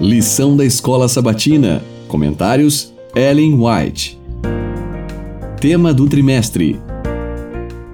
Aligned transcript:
Lição 0.00 0.56
da 0.56 0.64
Escola 0.64 1.06
Sabatina. 1.08 1.82
Comentários: 2.08 2.90
Ellen 3.14 3.60
White. 3.60 4.18
Tema 5.60 5.92
do 5.92 6.08
trimestre: 6.08 6.80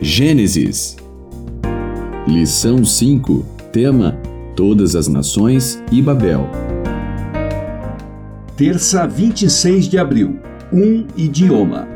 Gênesis. 0.00 0.96
Lição 2.24 2.84
5. 2.84 3.44
Tema: 3.72 4.16
Todas 4.54 4.94
as 4.94 5.08
Nações 5.08 5.82
e 5.90 6.00
Babel. 6.00 6.48
Terça, 8.56 9.04
26 9.04 9.88
de 9.88 9.98
abril. 9.98 10.38
Um 10.72 11.04
idioma. 11.16 11.88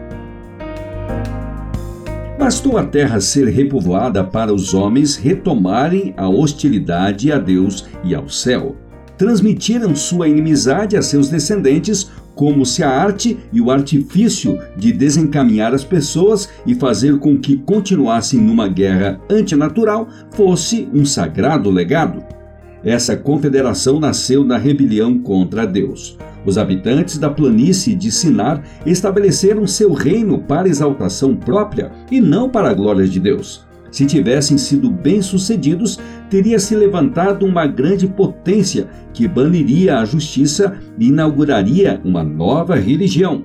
Bastou 2.37 2.77
a 2.77 2.83
terra 2.85 3.21
ser 3.21 3.47
repovoada 3.47 4.25
para 4.25 4.53
os 4.53 4.75
homens 4.75 5.15
retomarem 5.15 6.13
a 6.17 6.29
hostilidade 6.29 7.31
a 7.31 7.39
Deus 7.39 7.87
e 8.03 8.17
ao 8.17 8.29
céu 8.29 8.82
transmitiram 9.23 9.95
sua 9.95 10.29
inimizade 10.29 10.97
a 10.97 11.01
seus 11.01 11.29
descendentes, 11.29 12.11
como 12.35 12.67
se 12.67 12.83
a 12.83 12.91
arte 12.91 13.39
e 13.53 13.61
o 13.61 13.71
artifício 13.71 14.59
de 14.77 14.93
desencaminhar 14.93 15.73
as 15.73 15.85
pessoas 15.85 16.49
e 16.67 16.75
fazer 16.75 17.21
com 17.21 17.39
que 17.39 17.57
continuassem 17.57 18.41
numa 18.41 18.67
guerra 18.67 19.21
antinatural 19.31 20.09
fosse 20.33 20.89
um 20.93 21.05
sagrado 21.05 21.71
legado. 21.71 22.21
Essa 22.83 23.17
confederação 23.17 24.01
nasceu 24.01 24.43
na 24.43 24.59
rebelião 24.59 25.17
contra 25.21 25.69
Deus. 25.69 26.19
Os 26.45 26.59
habitantes 26.59 27.17
da 27.17 27.31
planície 27.31 27.95
de 27.95 28.11
Sinar 28.11 28.61
estabeleceram 28.85 29.69
seu 29.69 29.93
reino 29.93 30.41
para 30.41 30.69
exaltação 30.69 31.37
própria 31.37 31.93
e 32.11 32.21
não 32.21 32.51
para 32.51 32.71
a 32.71 32.75
glória 32.75 33.07
de 33.07 33.21
Deus. 33.21 33.65
Se 33.93 34.07
tivessem 34.07 34.57
sido 34.57 34.91
bem-sucedidos, 34.91 36.01
teria 36.31 36.59
se 36.59 36.75
levantado 36.75 37.45
uma 37.45 37.67
grande 37.67 38.09
potência 38.09 38.89
que 39.13 39.29
baniria 39.29 39.99
a 39.99 40.05
justiça 40.07 40.79
e 40.99 41.09
inauguraria 41.09 42.01
uma 42.03 42.25
nova 42.25 42.75
religião. 42.75 43.45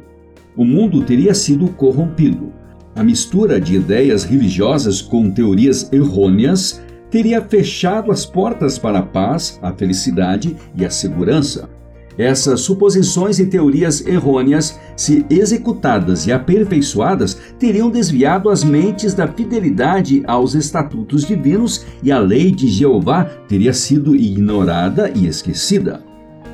O 0.55 0.63
mundo 0.63 1.03
teria 1.03 1.33
sido 1.33 1.67
corrompido. 1.67 2.53
A 2.95 3.03
mistura 3.03 3.59
de 3.59 3.75
ideias 3.75 4.23
religiosas 4.23 5.01
com 5.01 5.29
teorias 5.29 5.91
errôneas 5.91 6.81
teria 7.11 7.41
fechado 7.41 8.09
as 8.09 8.25
portas 8.25 8.79
para 8.79 8.99
a 8.99 9.03
paz, 9.03 9.59
a 9.61 9.73
felicidade 9.73 10.55
e 10.75 10.85
a 10.85 10.89
segurança. 10.89 11.69
Essas 12.17 12.61
suposições 12.61 13.37
e 13.37 13.45
teorias 13.45 14.05
errôneas, 14.05 14.79
se 14.95 15.23
executadas 15.29 16.25
e 16.25 16.31
aperfeiçoadas, 16.31 17.37
teriam 17.59 17.91
desviado 17.91 18.49
as 18.49 18.63
mentes 18.63 19.13
da 19.13 19.27
fidelidade 19.27 20.23
aos 20.25 20.55
estatutos 20.55 21.25
divinos 21.25 21.85
e 22.01 22.11
a 22.11 22.17
lei 22.17 22.49
de 22.49 22.67
Jeová 22.67 23.25
teria 23.47 23.71
sido 23.71 24.15
ignorada 24.15 25.11
e 25.13 25.27
esquecida. 25.27 26.03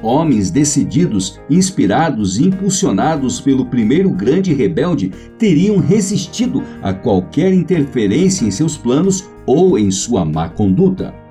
Homens 0.02 0.52
decididos, 0.52 1.40
inspirados 1.50 2.38
e 2.38 2.44
impulsionados 2.44 3.40
pelo 3.40 3.66
primeiro 3.68 4.10
grande 4.10 4.54
rebelde 4.54 5.14
teriam 5.38 5.78
resistido 5.78 6.62
a 6.82 6.94
qualquer 6.94 7.54
interferência 7.54 8.46
em 8.46 8.52
seus 8.52 8.76
planos 8.76 9.30
ou 9.46 9.80
em 9.80 9.90
sua 9.90 10.26
má 10.26 10.50
conduta 10.50 11.23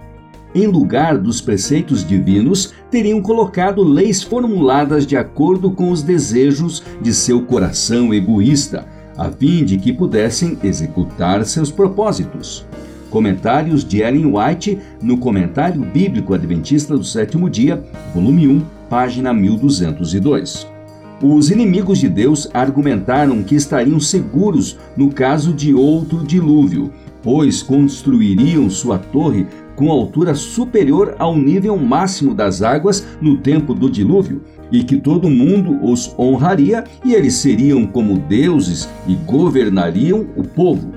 em 0.54 0.66
lugar 0.66 1.16
dos 1.18 1.40
preceitos 1.40 2.06
divinos, 2.06 2.72
teriam 2.90 3.20
colocado 3.20 3.82
leis 3.82 4.22
formuladas 4.22 5.06
de 5.06 5.16
acordo 5.16 5.70
com 5.70 5.90
os 5.90 6.02
desejos 6.02 6.82
de 7.00 7.14
seu 7.14 7.42
coração 7.42 8.12
egoísta, 8.12 8.86
a 9.16 9.30
fim 9.30 9.64
de 9.64 9.78
que 9.78 9.92
pudessem 9.92 10.58
executar 10.62 11.44
seus 11.44 11.70
propósitos. 11.70 12.66
Comentários 13.10 13.84
de 13.84 14.00
Ellen 14.00 14.32
White 14.34 14.78
no 15.02 15.18
Comentário 15.18 15.82
Bíblico 15.82 16.32
Adventista 16.32 16.96
do 16.96 17.04
Sétimo 17.04 17.50
Dia, 17.50 17.82
volume 18.14 18.48
1, 18.48 18.62
página 18.88 19.32
1202. 19.34 20.66
Os 21.22 21.50
inimigos 21.50 21.98
de 21.98 22.08
Deus 22.08 22.48
argumentaram 22.52 23.42
que 23.42 23.54
estariam 23.54 24.00
seguros 24.00 24.78
no 24.96 25.12
caso 25.12 25.52
de 25.52 25.72
outro 25.72 26.24
dilúvio, 26.24 26.90
pois 27.22 27.62
construiriam 27.62 28.68
sua 28.68 28.98
torre 28.98 29.46
com 29.76 29.90
altura 29.90 30.34
superior 30.34 31.14
ao 31.18 31.36
nível 31.36 31.76
máximo 31.76 32.34
das 32.34 32.62
águas 32.62 33.06
no 33.20 33.38
tempo 33.38 33.74
do 33.74 33.88
dilúvio, 33.88 34.42
e 34.70 34.82
que 34.82 34.96
todo 34.96 35.28
mundo 35.28 35.78
os 35.84 36.14
honraria 36.18 36.84
e 37.04 37.14
eles 37.14 37.34
seriam 37.34 37.86
como 37.86 38.18
deuses 38.18 38.88
e 39.06 39.14
governariam 39.14 40.26
o 40.36 40.42
povo. 40.42 40.92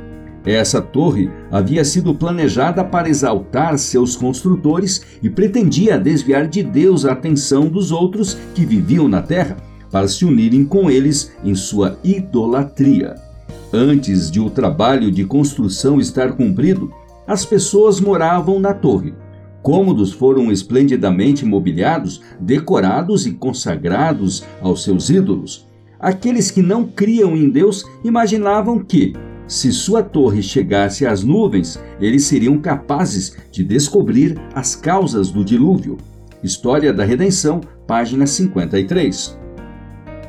Essa 0.46 0.80
torre 0.82 1.30
havia 1.52 1.84
sido 1.84 2.14
planejada 2.14 2.84
para 2.84 3.10
exaltar 3.10 3.78
seus 3.80 4.16
construtores 4.16 5.02
e 5.22 5.30
pretendia 5.30 5.98
desviar 5.98 6.48
de 6.48 6.62
Deus 6.62 7.04
a 7.04 7.14
atenção 7.14 7.68
dos 7.68 7.92
outros 7.92 8.38
que 8.54 8.66
viviam 8.66 9.08
na 9.08 9.22
terra, 9.22 9.58
para 9.92 10.08
se 10.08 10.24
unirem 10.24 10.64
com 10.64 10.90
eles 10.92 11.32
em 11.44 11.56
sua 11.56 11.98
idolatria. 12.04 13.25
Antes 13.78 14.32
de 14.32 14.40
o 14.40 14.50
trabalho 14.50 15.12
de 15.12 15.26
construção 15.26 16.00
estar 16.00 16.32
cumprido, 16.32 16.94
as 17.28 17.44
pessoas 17.44 18.00
moravam 18.00 18.58
na 18.58 18.74
torre. 18.74 19.14
Cômodos 19.62 20.14
foram 20.14 20.50
esplendidamente 20.50 21.46
mobiliados, 21.46 22.22
decorados 22.40 23.26
e 23.26 23.34
consagrados 23.34 24.46
aos 24.62 24.82
seus 24.82 25.10
ídolos. 25.10 25.68
Aqueles 26.00 26.50
que 26.50 26.62
não 26.62 26.86
criam 26.86 27.36
em 27.36 27.50
Deus 27.50 27.84
imaginavam 28.02 28.80
que, 28.80 29.12
se 29.46 29.74
sua 29.74 30.02
torre 30.02 30.42
chegasse 30.42 31.06
às 31.06 31.22
nuvens, 31.22 31.78
eles 32.00 32.24
seriam 32.24 32.58
capazes 32.58 33.36
de 33.52 33.62
descobrir 33.62 34.40
as 34.54 34.74
causas 34.74 35.30
do 35.30 35.44
dilúvio. 35.44 35.98
História 36.42 36.94
da 36.94 37.04
Redenção, 37.04 37.60
página 37.86 38.26
53. 38.26 39.38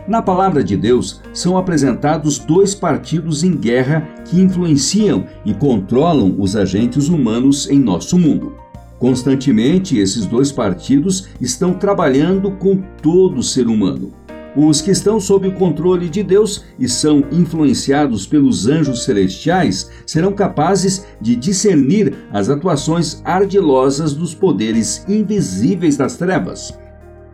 Na 0.08 0.22
palavra 0.22 0.62
de 0.62 0.76
Deus 0.76 1.20
são 1.32 1.58
apresentados 1.58 2.38
dois 2.38 2.76
partidos 2.76 3.42
em 3.42 3.56
guerra 3.56 4.06
que 4.24 4.40
influenciam 4.40 5.26
e 5.44 5.52
controlam 5.52 6.36
os 6.38 6.54
agentes 6.54 7.08
humanos 7.08 7.68
em 7.68 7.80
nosso 7.80 8.16
mundo. 8.16 8.54
Constantemente, 9.00 9.98
esses 9.98 10.24
dois 10.24 10.52
partidos 10.52 11.28
estão 11.40 11.74
trabalhando 11.74 12.52
com 12.52 12.76
todo 13.02 13.42
ser 13.42 13.66
humano. 13.66 14.12
Os 14.56 14.80
que 14.80 14.90
estão 14.90 15.20
sob 15.20 15.48
o 15.48 15.54
controle 15.54 16.08
de 16.08 16.22
Deus 16.22 16.64
e 16.78 16.88
são 16.88 17.24
influenciados 17.30 18.26
pelos 18.26 18.66
anjos 18.66 19.04
celestiais 19.04 19.90
serão 20.06 20.32
capazes 20.32 21.04
de 21.20 21.36
discernir 21.36 22.14
as 22.32 22.48
atuações 22.48 23.20
ardilosas 23.22 24.14
dos 24.14 24.34
poderes 24.34 25.04
invisíveis 25.06 25.96
das 25.98 26.16
trevas. 26.16 26.72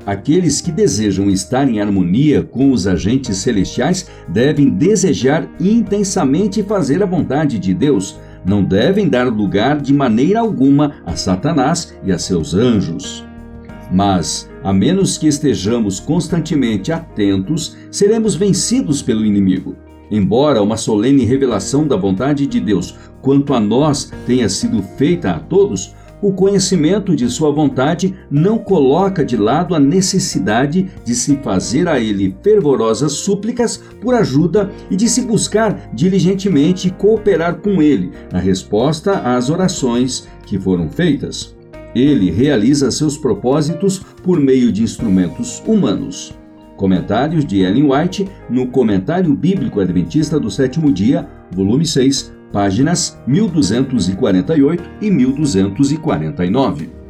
Aqueles 0.04 0.60
que 0.60 0.72
desejam 0.72 1.30
estar 1.30 1.68
em 1.68 1.80
harmonia 1.80 2.42
com 2.42 2.72
os 2.72 2.86
agentes 2.86 3.36
celestiais 3.36 4.08
devem 4.28 4.68
desejar 4.68 5.48
intensamente 5.60 6.62
fazer 6.62 7.02
a 7.02 7.06
vontade 7.06 7.58
de 7.58 7.72
Deus. 7.72 8.18
Não 8.44 8.64
devem 8.64 9.08
dar 9.08 9.28
lugar 9.28 9.80
de 9.80 9.92
maneira 9.92 10.40
alguma 10.40 10.94
a 11.06 11.14
Satanás 11.14 11.94
e 12.04 12.10
a 12.10 12.18
seus 12.18 12.52
anjos. 12.52 13.24
Mas, 13.92 14.50
a 14.64 14.72
menos 14.72 15.16
que 15.16 15.28
estejamos 15.28 16.00
constantemente 16.00 16.90
atentos, 16.90 17.76
seremos 17.90 18.34
vencidos 18.34 19.02
pelo 19.02 19.24
inimigo. 19.24 19.76
Embora 20.10 20.62
uma 20.62 20.76
solene 20.76 21.24
revelação 21.24 21.86
da 21.86 21.96
vontade 21.96 22.46
de 22.46 22.58
Deus 22.58 22.96
quanto 23.20 23.54
a 23.54 23.60
nós 23.60 24.10
tenha 24.26 24.48
sido 24.48 24.82
feita 24.82 25.30
a 25.30 25.38
todos, 25.38 25.94
o 26.22 26.32
conhecimento 26.32 27.16
de 27.16 27.28
Sua 27.28 27.50
vontade 27.50 28.14
não 28.30 28.56
coloca 28.56 29.24
de 29.24 29.36
lado 29.36 29.74
a 29.74 29.80
necessidade 29.80 30.88
de 31.04 31.14
se 31.14 31.36
fazer 31.38 31.88
a 31.88 31.98
Ele 31.98 32.34
fervorosas 32.42 33.12
súplicas 33.12 33.82
por 34.00 34.14
ajuda 34.14 34.70
e 34.90 34.96
de 34.96 35.08
se 35.08 35.22
buscar 35.22 35.90
diligentemente 35.92 36.90
cooperar 36.90 37.56
com 37.56 37.82
Ele 37.82 38.12
na 38.32 38.38
resposta 38.38 39.18
às 39.18 39.50
orações 39.50 40.28
que 40.46 40.58
foram 40.58 40.88
feitas. 40.88 41.54
Ele 41.94 42.30
realiza 42.30 42.90
seus 42.90 43.18
propósitos 43.18 43.98
por 43.98 44.40
meio 44.40 44.72
de 44.72 44.82
instrumentos 44.82 45.62
humanos. 45.66 46.32
Comentários 46.76 47.44
de 47.44 47.60
Ellen 47.60 47.92
White 47.92 48.28
no 48.48 48.66
Comentário 48.68 49.34
Bíblico 49.34 49.78
Adventista 49.78 50.40
do 50.40 50.50
Sétimo 50.50 50.90
Dia, 50.90 51.28
volume 51.50 51.86
6, 51.86 52.32
páginas 52.52 53.18
1248 53.26 54.84
e 55.00 55.10
1249. 55.10 57.01